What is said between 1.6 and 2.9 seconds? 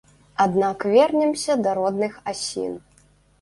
да родных асін.